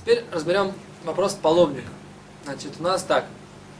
Теперь 0.00 0.24
разберем 0.32 0.72
вопрос 1.04 1.34
половника. 1.34 1.88
Значит, 2.44 2.72
у 2.78 2.82
нас 2.82 3.02
так. 3.02 3.26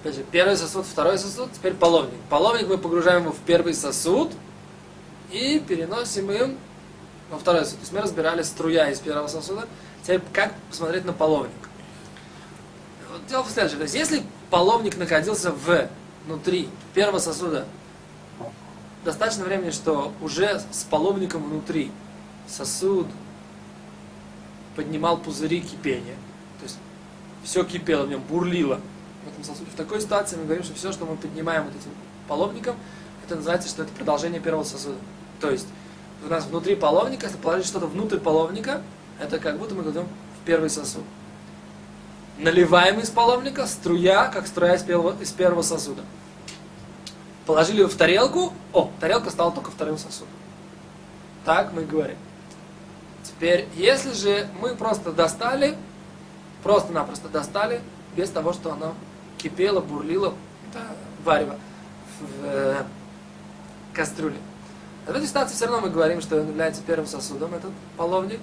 Опять 0.01 0.17
же, 0.17 0.25
первый 0.31 0.57
сосуд, 0.57 0.85
второй 0.87 1.19
сосуд, 1.19 1.53
теперь 1.53 1.75
половник. 1.75 2.19
Половник 2.29 2.69
мы 2.69 2.79
погружаем 2.79 3.23
его 3.23 3.33
в 3.33 3.39
первый 3.39 3.75
сосуд 3.75 4.33
и 5.31 5.59
переносим 5.67 6.31
им 6.31 6.59
во 7.31 7.39
второй 7.39 7.65
сосуд. 7.65 7.79
То 7.79 7.83
есть 7.83 7.93
мы 7.93 8.01
разбирали 8.01 8.43
струя 8.43 8.91
из 8.91 8.99
первого 8.99 9.29
сосуда. 9.29 9.67
Теперь 10.03 10.21
как 10.33 10.53
посмотреть 10.69 11.05
на 11.05 11.13
половник? 11.13 11.53
Вот 13.11 13.27
дело 13.27 13.43
в 13.43 13.51
следующем. 13.51 13.79
То 13.79 13.85
есть 13.85 13.95
если 13.95 14.23
половник 14.51 14.99
находился 14.99 15.53
в, 15.53 15.89
внутри 16.27 16.69
первого 16.93 17.19
сосуда 17.19 17.67
достаточно 19.05 19.45
времени, 19.45 19.71
что 19.71 20.13
уже 20.21 20.61
с 20.71 20.85
половником 20.85 21.45
внутри 21.45 21.91
сосуд 22.47 23.07
поднимал 24.77 25.19
пузыри 25.19 25.61
кипения. 25.61 26.17
То 26.59 26.65
есть 26.65 26.79
все 27.45 27.65
кипело 27.65 28.05
в 28.05 28.09
нем, 28.09 28.21
бурлило 28.21 28.81
в 29.25 29.29
этом 29.29 29.45
сосуде. 29.45 29.71
В 29.71 29.77
такой 29.77 30.01
ситуации 30.01 30.37
мы 30.37 30.45
говорим, 30.45 30.65
что 30.65 30.75
все, 30.75 30.93
что 30.93 31.07
мы 31.07 31.17
поднимаем 31.17 31.65
вот 31.65 31.73
этим 31.75 31.91
половником, 32.29 32.77
это 33.25 33.37
называется, 33.37 33.69
что 33.69 33.83
это 33.83 33.93
продолжение 33.93 34.41
первого 34.41 34.65
сосуда. 34.65 34.97
То 35.41 35.51
есть 35.51 35.67
у 36.25 36.29
нас 36.29 36.45
внутри 36.47 36.77
половника, 36.77 37.27
если 37.27 37.39
положить 37.39 37.67
что-то 37.67 37.87
внутрь 37.87 38.19
половника, 38.19 38.83
это 39.21 39.39
как 39.39 39.59
будто 39.59 39.75
мы 39.75 39.83
кладем 39.83 40.07
в 40.41 40.47
первый 40.47 40.71
сосуд. 40.71 41.05
Наливаем 42.39 43.01
из 43.01 43.11
половника, 43.11 43.67
струя, 43.67 44.29
как 44.29 44.47
струя 44.47 44.75
из 44.75 44.83
первого, 44.83 45.21
из 45.21 45.31
первого 45.31 45.63
сосуда. 45.63 46.03
Положили 47.45 47.81
ее 47.81 47.89
в 47.89 47.95
тарелку, 47.95 48.53
о, 48.73 48.91
тарелка 49.01 49.31
стала 49.31 49.53
только 49.53 49.71
вторым 49.71 49.99
сосудом. 49.99 50.29
Так 51.45 51.73
мы 51.73 51.85
говорим. 51.85 52.17
Теперь, 53.23 53.69
если 53.75 54.13
же 54.13 54.49
мы 54.61 54.75
просто 54.75 55.13
достали, 55.13 55.77
просто-напросто 56.63 57.29
достали, 57.29 57.81
без 58.17 58.31
того, 58.31 58.53
что 58.53 58.73
оно 58.73 58.95
кипело, 59.39 59.81
бурлило, 59.81 60.35
да, 60.73 60.81
варево 61.25 61.57
в 62.19 62.45
э, 62.45 62.85
кастрюле. 63.93 64.37
В 65.07 65.11
этой 65.11 65.27
ситуации 65.27 65.55
все 65.55 65.67
равно 65.67 65.81
мы 65.87 65.91
говорим, 65.91 66.21
что 66.21 66.41
он 66.41 66.49
является 66.49 66.83
первым 66.83 67.07
сосудом, 67.07 67.55
этот 67.55 67.73
половник. 67.97 68.41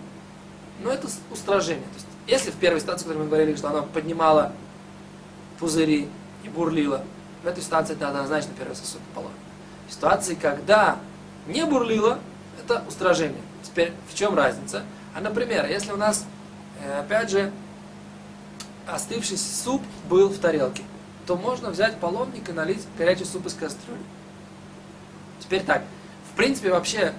Но 0.84 0.92
это 0.92 1.08
устражение. 1.32 1.86
То 1.86 1.96
есть, 1.96 2.08
если 2.28 2.52
в 2.52 2.56
первой 2.56 2.80
ситуации, 2.80 3.06
в 3.06 3.08
которой 3.08 3.24
мы 3.24 3.30
говорили, 3.30 3.56
что 3.56 3.70
оно 3.70 3.84
поднимало 3.84 4.52
пузыри 5.60 6.10
и 6.44 6.50
бурлило, 6.50 7.04
в 7.44 7.48
этой 7.48 7.64
ситуации 7.64 7.94
это 7.94 8.10
однозначно 8.10 8.52
первый 8.58 8.76
сосуд 8.76 9.02
половник. 9.14 9.38
В 9.88 9.94
ситуации, 9.94 10.36
когда 10.36 10.98
не 11.48 11.66
бурлило, 11.66 12.20
это 12.60 12.84
устражение. 12.88 13.42
Теперь 13.64 13.94
в 14.10 14.16
чем 14.16 14.36
разница? 14.36 14.84
А, 15.16 15.22
например, 15.22 15.66
если 15.68 15.92
у 15.92 15.98
нас, 15.98 16.26
э, 16.82 17.00
опять 17.00 17.30
же, 17.30 17.52
остывший 18.88 19.38
суп 19.38 19.82
был 20.10 20.30
в 20.30 20.38
тарелке, 20.40 20.84
то 21.26 21.36
можно 21.36 21.70
взять 21.70 22.00
половник 22.00 22.48
и 22.50 22.54
налить 22.54 22.86
горячий 22.98 23.26
суп 23.26 23.46
из 23.46 23.54
кастрюли. 23.54 24.00
Теперь 25.40 25.64
так, 25.64 25.84
в 26.32 26.36
принципе, 26.38 26.72
вообще 26.72 27.14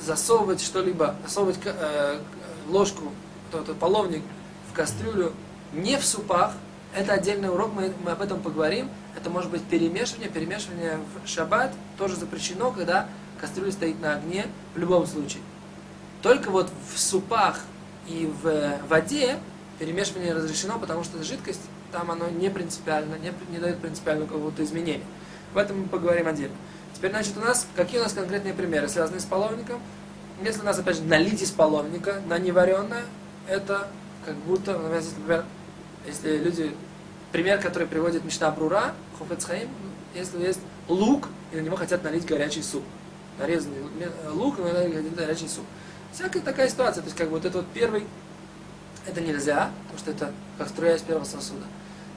засовывать 0.00 0.60
что-либо, 0.62 1.16
засовывать 1.24 1.58
э, 1.64 2.20
ложку, 2.68 3.12
тот, 3.50 3.66
тот 3.66 3.78
половник 3.78 4.22
в 4.70 4.74
кастрюлю 4.74 5.32
не 5.72 5.96
в 5.96 6.04
супах, 6.04 6.54
это 6.94 7.12
отдельный 7.12 7.48
урок, 7.48 7.72
мы, 7.74 7.92
мы 8.04 8.12
об 8.12 8.20
этом 8.20 8.40
поговорим. 8.40 8.88
Это 9.16 9.30
может 9.30 9.50
быть 9.50 9.62
перемешивание. 9.62 10.28
Перемешивание 10.28 10.98
в 11.24 11.28
шаббат 11.28 11.72
тоже 11.96 12.16
запрещено, 12.16 12.70
когда 12.72 13.08
кастрюля 13.40 13.72
стоит 13.72 14.00
на 14.00 14.14
огне 14.14 14.46
в 14.74 14.78
любом 14.78 15.06
случае. 15.06 15.42
Только 16.22 16.50
вот 16.50 16.70
в 16.92 16.98
супах 16.98 17.60
и 18.06 18.30
в 18.42 18.78
воде 18.88 19.38
перемешивание 19.78 20.34
разрешено, 20.34 20.78
потому 20.78 21.04
что 21.04 21.22
жидкость, 21.22 21.62
там 21.92 22.10
оно 22.10 22.28
не 22.28 22.50
принципиально, 22.50 23.16
не, 23.16 23.32
не 23.50 23.58
дает 23.58 23.78
принципиального 23.78 24.28
какого-то 24.28 24.62
изменения. 24.64 25.04
В 25.54 25.58
этом 25.58 25.80
мы 25.80 25.88
поговорим 25.88 26.26
отдельно. 26.26 26.54
Теперь, 26.94 27.12
значит, 27.12 27.36
у 27.36 27.40
нас, 27.40 27.66
какие 27.76 28.00
у 28.00 28.02
нас 28.02 28.12
конкретные 28.12 28.52
примеры, 28.52 28.88
связанные 28.88 29.20
с 29.20 29.24
половником? 29.24 29.80
Если 30.42 30.60
у 30.60 30.64
нас, 30.64 30.78
опять 30.78 30.96
же, 30.96 31.02
налить 31.04 31.40
из 31.40 31.50
половника 31.50 32.20
на 32.28 32.38
невареное, 32.38 33.04
это 33.48 33.88
как 34.26 34.34
будто, 34.36 34.78
например, 34.78 35.44
если 36.06 36.38
люди, 36.38 36.74
пример, 37.32 37.60
который 37.60 37.86
приводит 37.86 38.24
Мишна 38.24 38.50
Брура, 38.50 38.94
Хофецхаим, 39.18 39.68
если 40.14 40.40
есть 40.42 40.60
лук, 40.88 41.28
и 41.52 41.56
на 41.56 41.60
него 41.60 41.76
хотят 41.76 42.02
налить 42.02 42.26
горячий 42.26 42.62
суп. 42.62 42.84
Нарезанный 43.38 43.82
лук, 44.32 44.58
и 44.58 44.62
налить 44.62 45.14
горячий 45.14 45.48
суп. 45.48 45.64
Всякая 46.12 46.40
такая 46.40 46.68
ситуация, 46.68 47.02
то 47.02 47.06
есть 47.06 47.16
как 47.16 47.28
бы 47.28 47.34
вот 47.34 47.44
это 47.44 47.58
вот 47.58 47.66
первый, 47.72 48.04
это 49.06 49.20
нельзя, 49.20 49.70
потому 49.82 49.98
что 49.98 50.10
это 50.10 50.32
как 50.58 50.68
струя 50.68 50.96
из 50.96 51.02
первого 51.02 51.24
сосуда. 51.24 51.64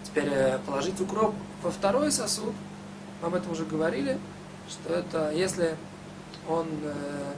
Теперь 0.04 0.28
э, 0.28 0.60
положить 0.66 1.00
укроп 1.00 1.36
во 1.62 1.72
второй 1.72 2.12
сосуд, 2.12 2.54
мы 3.22 3.28
об 3.28 3.36
этом 3.36 3.52
уже 3.52 3.66
говорили, 3.66 4.18
что 4.68 4.94
это 4.94 5.32
если 5.32 5.78
он, 6.48 6.68
э, 6.84 7.34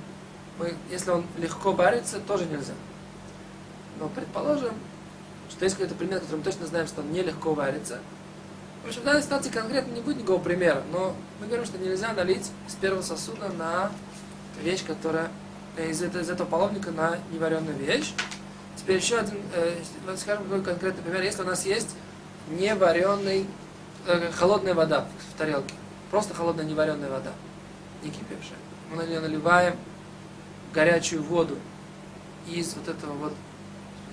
мы, 0.57 0.73
если 0.89 1.11
он 1.11 1.25
легко 1.37 1.73
варится, 1.73 2.19
тоже 2.19 2.45
нельзя. 2.45 2.73
Но 3.99 4.09
предположим, 4.09 4.73
что 5.49 5.63
есть 5.63 5.75
какой-то 5.75 5.95
пример, 5.95 6.19
который 6.19 6.37
мы 6.37 6.43
точно 6.43 6.67
знаем, 6.67 6.87
что 6.87 7.01
он 7.01 7.11
нелегко 7.11 7.53
варится. 7.53 7.99
В 8.83 8.87
общем, 8.87 9.01
в 9.01 9.05
данной 9.05 9.23
ситуации 9.23 9.49
конкретно 9.49 9.93
не 9.93 10.01
будет 10.01 10.17
никакого 10.17 10.41
примера, 10.41 10.83
но 10.91 11.15
мы 11.39 11.47
говорим, 11.47 11.65
что 11.65 11.77
нельзя 11.79 12.13
налить 12.13 12.51
из 12.67 12.75
первого 12.75 13.01
сосуда 13.01 13.49
на 13.49 13.91
вещь, 14.61 14.85
которая 14.85 15.29
э, 15.77 15.89
из, 15.89 16.03
из 16.03 16.29
этого 16.29 16.47
половника 16.47 16.91
на 16.91 17.17
невареную 17.31 17.75
вещь. 17.75 18.13
Теперь 18.75 18.97
еще 18.97 19.17
один, 19.17 19.39
э, 19.53 19.75
скажем, 20.17 20.43
какой 20.43 20.61
конкретный 20.61 21.01
пример. 21.01 21.23
Если 21.23 21.41
у 21.41 21.45
нас 21.45 21.65
есть 21.65 21.95
невареный, 22.49 23.47
э, 24.05 24.31
холодная 24.31 24.75
вода 24.75 25.07
в 25.33 25.37
тарелке, 25.37 25.73
просто 26.11 26.35
холодная 26.35 26.65
невареная 26.65 27.09
вода, 27.09 27.31
не 28.03 28.11
кипевшая. 28.11 28.57
Мы 28.91 28.97
на 28.97 29.07
нее 29.07 29.19
наливаем 29.19 29.75
горячую 30.73 31.23
воду 31.23 31.57
из 32.47 32.75
вот 32.75 32.87
этого 32.87 33.13
вот, 33.13 33.33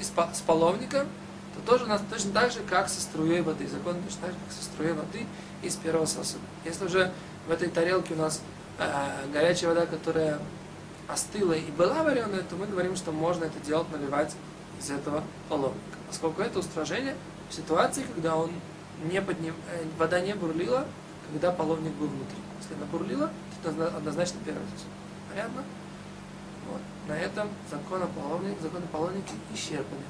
из, 0.01 0.07
с 0.09 0.41
половника, 0.41 1.07
то 1.55 1.61
тоже 1.71 1.85
у 1.85 1.89
нас 1.89 2.03
точно 2.11 2.33
так 2.33 2.51
же, 2.53 2.61
как 2.69 2.89
со 2.89 3.01
струей 3.01 3.41
воды. 3.43 3.67
Закон 3.69 3.97
точно 4.03 4.21
так 4.23 4.31
же, 4.31 4.37
как 4.47 4.57
со 4.57 4.65
струей 4.65 4.93
воды 4.93 5.27
из 5.63 5.77
первого 5.77 6.07
сосуда. 6.07 6.45
Если 6.65 6.85
уже 6.85 7.13
в 7.47 7.51
этой 7.51 7.69
тарелке 7.69 8.15
у 8.15 8.19
нас 8.19 8.41
э, 8.79 9.33
горячая 9.33 9.71
вода, 9.71 9.87
которая 9.87 10.39
остыла 11.09 11.53
и 11.53 11.71
была 11.73 12.03
вареная, 12.03 12.43
то 12.43 12.57
мы 12.57 12.67
говорим, 12.67 12.97
что 12.97 13.13
можно 13.13 13.45
это 13.45 13.59
делать, 13.61 13.91
наливать 13.91 14.35
из 14.81 14.91
этого 14.91 15.23
половника. 15.49 15.99
Поскольку 16.09 16.43
это 16.43 16.59
устражение 16.59 17.17
в 17.51 17.55
ситуации, 17.55 18.05
когда 18.15 18.37
он 18.37 18.51
не 19.05 19.21
подним, 19.21 19.55
э, 19.73 19.85
вода 19.99 20.21
не 20.21 20.35
бурлила, 20.35 20.87
когда 21.31 21.51
половник 21.51 21.93
был 21.95 22.09
внутри. 22.09 22.39
Если 22.61 22.75
она 22.75 22.87
бурлила, 22.87 23.31
то 23.63 23.71
это 23.71 23.97
однозначно 23.97 24.39
первый 24.45 24.65
сосуд. 24.73 24.89
Понятно? 25.31 25.63
Вот. 26.69 26.81
На 27.09 27.19
этом 27.19 27.49
закон 27.71 28.03
о 28.03 28.07
половнике, 28.07 28.61
закон 28.63 28.83
о 28.83 28.87
половнике 28.87 29.33
исчерпаны. 29.55 30.03